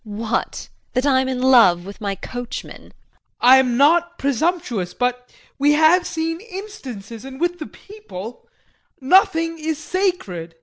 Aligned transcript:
What? 0.03 0.67
That 0.93 1.05
I'm 1.05 1.27
in 1.27 1.39
love 1.43 1.85
with 1.85 2.01
my 2.01 2.15
coachman? 2.15 2.81
JEAN. 2.85 2.91
I 3.39 3.57
am 3.57 3.77
not 3.77 4.17
presumptuous, 4.17 4.95
but 4.95 5.31
we 5.59 5.73
have 5.73 6.07
seen 6.07 6.39
instances 6.41 7.23
and 7.23 7.39
with 7.39 7.59
the 7.59 7.67
people 7.67 8.47
nothing 8.99 9.59
is 9.59 9.77
sacred. 9.77 10.55